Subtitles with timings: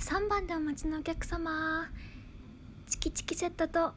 [0.00, 1.86] 3番でお待ちのお客様。
[2.88, 3.92] チキチキセットと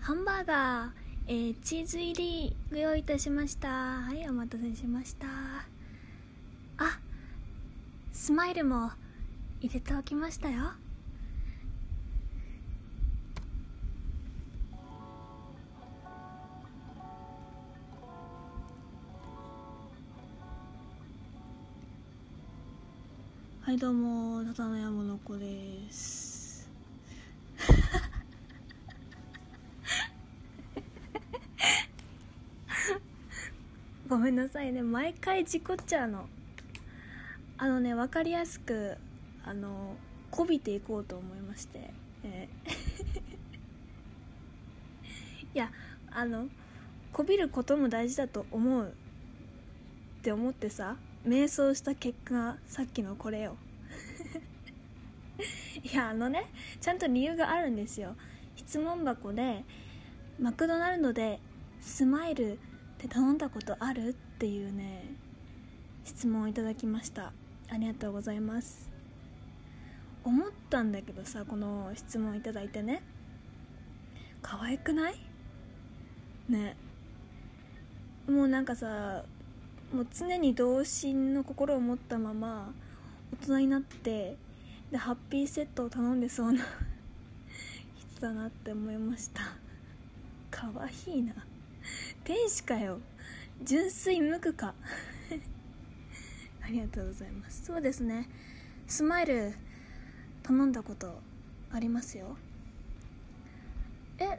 [0.00, 0.90] ハンバーガー、
[1.28, 3.68] えー、チーズ入りご用意いたしました。
[3.68, 5.28] はいお待たせしました。
[6.78, 6.98] あ
[8.12, 8.90] スマイルも
[9.60, 10.72] 入れておきましたよ。
[23.64, 26.68] はいどうもただの山の子です。
[34.06, 36.28] ごめんなさいね毎回事故っちゃうの。
[37.56, 38.98] あのね分かりやすく
[39.42, 39.96] あの
[40.30, 42.70] こびていこうと思いまして、えー。
[45.56, 45.72] いや
[46.10, 46.50] あの
[47.14, 48.90] こびることも大事だと思うっ
[50.20, 50.98] て思ってさ。
[51.26, 53.56] 瞑想した結果さっきのこれよ。
[55.82, 56.46] いやあのね
[56.80, 58.14] ちゃんと理由があるんですよ。
[58.56, 59.64] 質問箱で
[60.38, 61.40] マクドナルドで
[61.80, 62.56] スマイルっ
[62.98, 64.10] て頼んだことある？
[64.10, 65.14] っていうね
[66.04, 67.32] 質問をいただきました。
[67.70, 68.90] ありがとうございます。
[70.24, 73.02] 思ったんだけどさこの質問いただいてね。
[74.42, 75.14] 可愛くない？
[76.50, 76.76] ね。
[78.28, 79.24] もうなんかさ
[79.92, 82.72] もう常に童心の心を持ったまま
[83.32, 84.36] 大人になって
[84.90, 86.64] でハッピーセットを頼んでそうな
[88.12, 89.42] 人だなって思いました。
[90.50, 91.34] かわいいな。
[92.22, 92.98] 天使かよ。
[93.62, 94.74] 純粋無垢か。
[96.62, 97.64] ありがとうございます。
[97.64, 98.28] そうですね。
[98.86, 99.54] スマイル
[100.42, 101.20] 頼んだこと
[101.70, 102.36] ありますよ。
[104.18, 104.38] え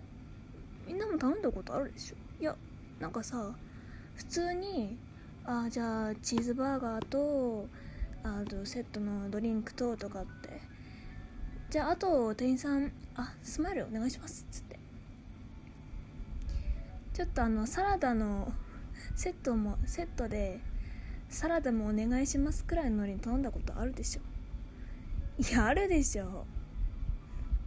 [0.88, 2.16] みんなも頼んだことあるでしょ？
[2.40, 2.56] いや
[3.00, 3.54] なんかさ
[4.16, 4.98] 普通に
[5.48, 7.68] あじゃあチーズバーガーと
[8.24, 10.76] あとセットのドリンクととかって。
[11.70, 14.80] じゃああと店員さんあスマイルお願いしますっつって。
[17.14, 18.52] ちょっとあのサラダの
[19.16, 20.60] セットもセットで
[21.30, 24.22] サラダもお願いしますくらいのノリに頼んだことあるでしょ。
[25.42, 26.46] いやあるでしょ。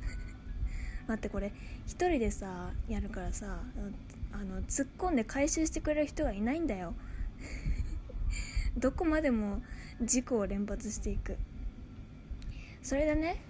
[1.07, 1.53] 待ってこれ
[1.87, 3.61] 一人でさやるからさ
[4.33, 6.95] あの突っ込んで回収してくれる人がいないんだよ。
[8.77, 9.63] どこまでも
[10.03, 11.37] 事故を連発していく。
[12.83, 13.41] それでね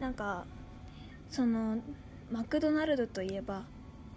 [0.00, 0.46] なんか
[1.28, 1.78] その
[2.30, 3.64] マクドナルドといえば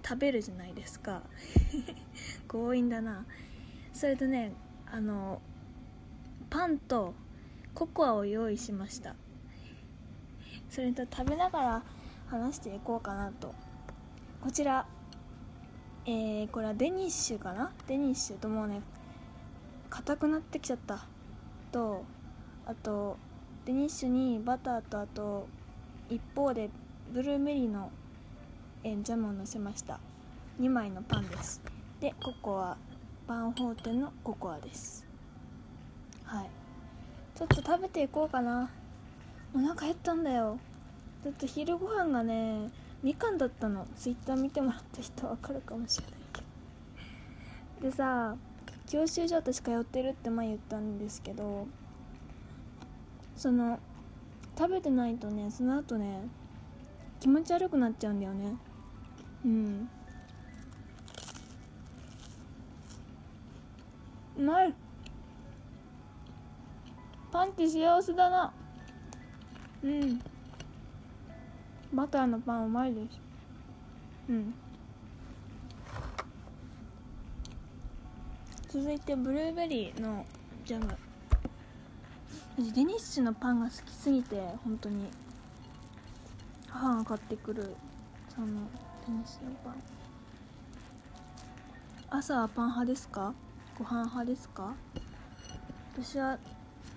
[0.03, 1.23] 食べるじゃないですか。
[2.47, 3.25] 強引だな。
[3.94, 4.53] それでね
[4.85, 5.41] あの
[6.50, 7.13] パンと
[7.73, 9.16] ココアを用意しました。
[10.69, 11.83] それと食べながら
[12.27, 13.53] 話していこうかなと。
[14.41, 14.85] こちら
[16.03, 17.71] えー、これはデニッシュかな？
[17.88, 18.81] デニッシュともうね
[19.91, 21.06] 硬くなってきちゃった。
[21.72, 22.03] と
[22.66, 23.18] あと
[23.66, 25.47] デニッシュにバターとあと
[26.09, 26.69] 一方で
[27.13, 27.91] ブルーベリーの
[28.84, 30.00] えジャムをのせました。
[30.59, 31.62] 2枚のパンです。
[32.00, 32.78] でココア。
[33.28, 35.06] バンホーテンのココアです。
[36.24, 36.50] はい。
[37.35, 38.69] ちょっと食べていこうかな。
[39.53, 40.57] お腹減ったんだよ。
[41.24, 42.69] だって昼ご飯がね
[43.03, 43.85] みかんだったの。
[43.96, 46.41] ツイッター見てもらった人わかるかもしれないけ
[47.81, 47.90] ど。
[47.91, 48.35] でさ
[48.91, 51.66] 教習所私通ってるって前言ったんですけど
[53.38, 53.79] その
[54.57, 56.28] 食べてないとねその後ね
[57.22, 58.56] 気持ち悪くなっちゃうんだよね。
[59.46, 59.90] うん。
[64.38, 64.74] うまい。
[67.31, 68.51] パンって幸せだな。
[69.84, 70.19] うん。
[71.94, 73.19] バターのパンうまいです。
[74.30, 74.53] うん。
[78.73, 80.25] 続いてブルーベリーの
[80.63, 80.97] ジャム。
[82.57, 85.09] 私デニッシュのパンが好きすぎて本当に。
[86.69, 87.75] 母が買ってくる
[88.33, 88.53] そのデ
[89.11, 89.73] ニッシュのパン。
[92.11, 93.33] 朝はパン派ですか？
[93.77, 94.73] ご飯派ですか？
[95.93, 96.38] 私は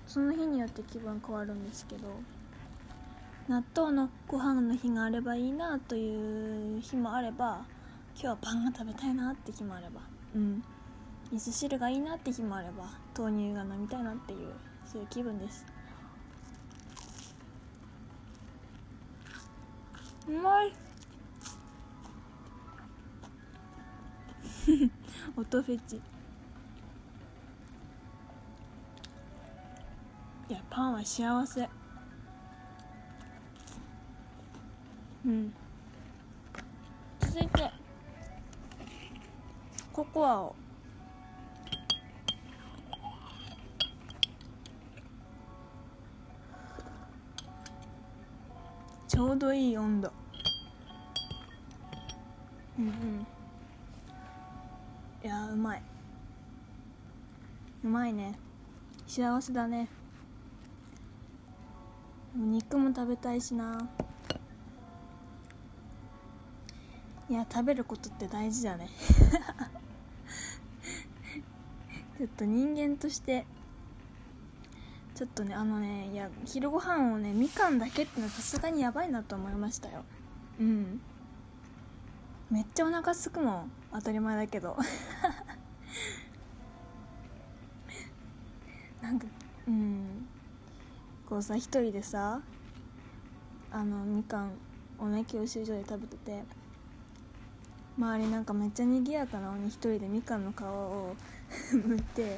[0.07, 2.03] その日によって気分変わるんですけど
[3.49, 7.65] 納豆のご飯の日があればいいなという日もあれば
[8.15, 10.03] 今日はパンが食べたいなって日もあれば。
[10.37, 10.63] うん。
[11.35, 12.85] 味噌汁がいいなって日もあれば
[13.19, 14.53] 豆乳が飲みたいなっていう
[14.87, 15.67] そういう気分です。
[20.29, 20.73] うまい。
[25.37, 25.97] 音フェチ。
[25.97, 26.01] い
[30.53, 31.69] やパンは幸せ。
[35.27, 35.53] うん。
[37.19, 37.73] 続いて
[39.93, 40.55] ココアを。
[49.15, 50.13] ちょうどいい温度。
[52.77, 53.27] うんうん。
[55.25, 55.83] いやうまい。
[57.85, 58.37] うまいね。
[59.07, 59.89] 幸せだね。
[62.35, 63.89] 肉も食べたいしな。
[67.31, 68.89] いや食べることって大事だね。
[72.19, 73.47] ちょっと人間として
[75.15, 80.05] ちょっとねあのねいや昼ご飯をねみかんだけってのはさすがにやばいなと思いましたよ。
[80.59, 81.01] うん。
[82.51, 83.71] めっちゃお腹すくもん。
[83.93, 84.77] 当たり前だけど。
[89.01, 89.27] なんか
[89.69, 90.27] うん。
[91.29, 92.41] こうさ一人でさ
[93.71, 94.53] あのみかん
[94.99, 96.43] をね教習所で食べてて
[97.97, 101.15] 周りなんかめっちゃ賑やかなのに一人でみかんの皮を
[101.71, 102.37] 剥いて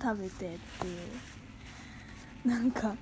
[0.00, 0.98] 食べてっていう
[2.44, 2.94] なんか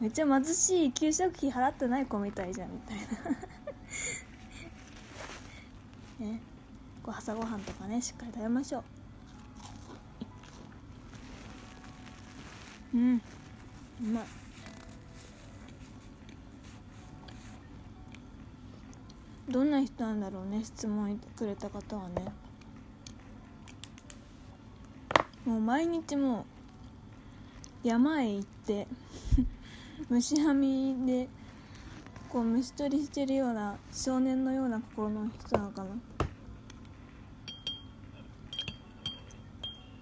[0.00, 3.04] めっちゃ貧しい給食費払ってない子みたいじゃんみたいな。
[6.26, 6.40] ね。
[7.02, 8.84] こう朝ごはんとかねしっかり食べましょう。
[12.96, 13.22] うん。
[14.02, 14.24] うまい。
[19.48, 22.32] どんな人なんだろうね質問くれた方はね。
[25.44, 26.55] もう毎日もう
[27.82, 28.88] 山へ行って
[30.08, 31.28] 虫はみで
[32.28, 35.90] こう虫取りしてるような少年のような心の人なのかな。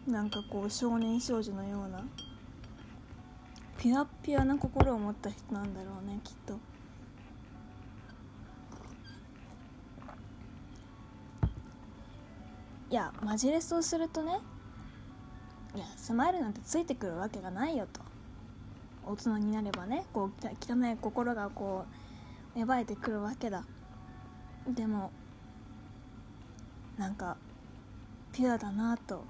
[0.06, 2.04] なんかこう少年少女のような
[3.78, 6.58] ピュアピュアな心を持った人なんだろうねきっと。
[12.90, 14.40] いやマジレスをするとね
[15.74, 18.00] いやスマイルなんてついてくるわけがないよと。
[19.06, 21.84] 大人になればねこう汚い心がこ
[22.54, 23.64] う芽生えてくるわけだ。
[24.68, 25.10] でも
[26.96, 27.36] なんか
[28.32, 29.24] ピュアだなと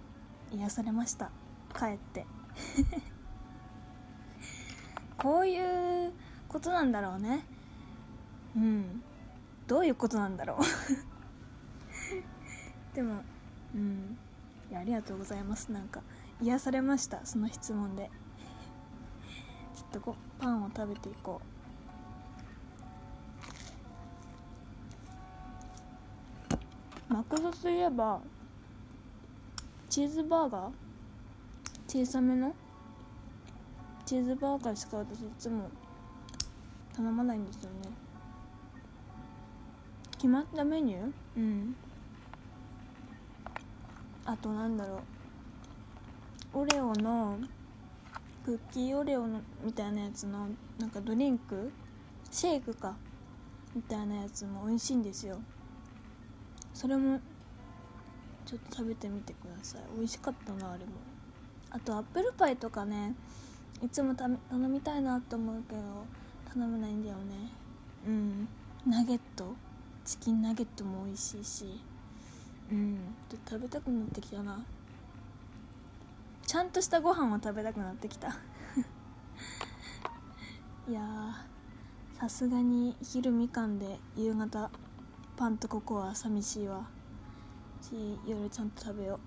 [0.53, 1.31] 癒されました。
[1.77, 2.27] 帰って。
[5.17, 6.13] こういう
[6.49, 7.45] ことなんだろうね。
[8.55, 9.03] うん。
[9.67, 10.59] どういうことなんだろう。
[12.95, 13.23] でも
[13.75, 14.19] うん。
[14.71, 15.73] いやありがとうございます。
[15.73, 16.03] なんか
[16.43, 18.11] 癒されましたその質問で。
[19.75, 21.41] ちょっとこパンを食べていこ
[27.11, 27.13] う。
[27.13, 28.21] マクドといえば
[29.89, 30.73] チーズバーガー？
[31.87, 32.55] 小さめの？
[34.05, 35.71] チーズバーガーしか私いつも
[36.97, 37.77] 頼まないんですよね。
[40.13, 41.13] 決まったメニュー？
[41.37, 41.77] うん。
[44.25, 44.99] あとなんだろう
[46.57, 47.37] オレオの
[48.45, 50.47] クッキーオレオのみたいなやつの
[50.79, 51.73] なんかドリンク？
[52.31, 52.95] シェイクか。
[53.75, 55.37] みたいなやつも美味しいんですよ。
[56.73, 57.19] それも
[58.47, 59.81] ちょっと食べてみてください。
[59.97, 60.93] 美味しかったなあれも。
[61.71, 63.17] あとアップルパイとかね
[63.83, 65.83] いつも頼みたいなと思うけど
[66.55, 67.23] 頼めないんだよね。
[68.07, 68.49] うん。
[68.87, 69.57] ナゲット？
[70.05, 71.81] チキンナゲットも美味しいし。
[72.71, 72.99] うん。
[73.29, 74.65] ちょっと食べたくなってきたな。
[76.55, 78.29] ちゃんとしたご飯を食べたくなってきた。
[80.89, 81.03] いや
[82.17, 84.71] さすがに昼みかんで夕方
[85.37, 86.87] パンとココア寂しいわ。
[87.81, 89.19] し夜ちゃんと食べよ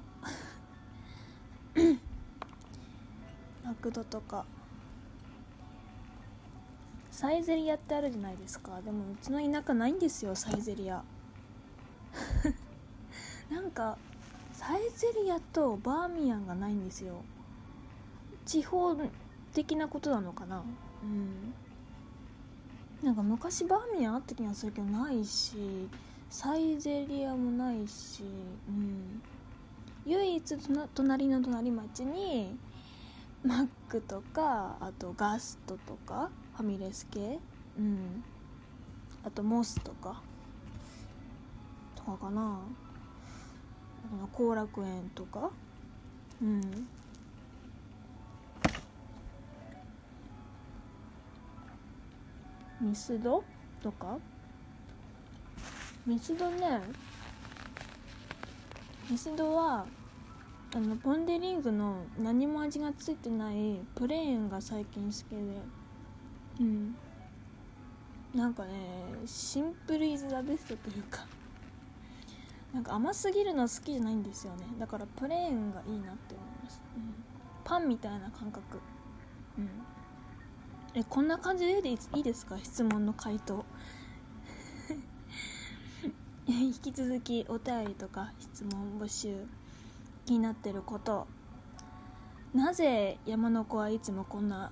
[1.75, 1.81] う。
[3.67, 4.45] マクドとか。
[7.11, 8.81] サイゼリアってあるじゃないですか。
[8.81, 11.03] でもうちの田舎ないんですよサイゼリア
[13.51, 13.97] なんか
[14.57, 17.21] サイゼリアとバーミヤンがないんですよ。
[18.43, 18.97] 地方
[19.53, 20.63] 的なことなのかな？
[21.03, 21.53] うん。
[23.05, 25.87] なんか昔バーミヤンあった気がするけどないし
[26.31, 28.23] サイゼリアもないし
[28.67, 29.21] うん。
[30.07, 30.57] 唯一
[30.95, 32.57] 隣の隣町に
[33.43, 37.37] マックとかあとガストとかファミレス系
[37.77, 38.23] うん。
[39.23, 40.19] あとモスとか
[41.95, 42.57] とかかな。
[44.33, 45.49] 後楽園とか？
[46.41, 46.61] うん。
[52.79, 53.43] ミスド？
[53.81, 54.17] とか？
[56.05, 56.81] ミスドね。
[59.09, 59.85] ミスドは
[60.75, 65.37] あのポン・デ・リングの何も味がついてないプレーンが最近好きで。
[66.59, 66.95] うん。
[68.35, 68.71] なんかね
[69.25, 71.25] シンプルイズ・ザ・ベストというか。
[72.73, 74.65] なんか甘すぎるの好きじゃないんですよね。
[74.79, 77.13] だからプレーンがいいなって思います、うん、
[77.63, 78.79] パンみたいな感覚。
[79.57, 79.69] うん。
[80.93, 82.57] えこんな感じでいいですか？
[82.59, 83.65] 質問の回答。
[86.47, 89.45] 引き続きお便りとか質問募集。
[90.25, 91.25] 気になってること。
[92.53, 94.71] なぜ山の子はいつもこんな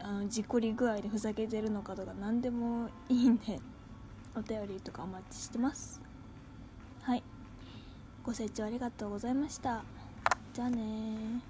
[0.00, 3.58] あの事故り具合でふざけてるのかとか何でもいいんで
[4.34, 6.00] お便りとかお待ちしてます。
[7.06, 7.22] はい。
[8.24, 9.84] ご清聴ありがとうございました。
[10.52, 11.40] じゃあね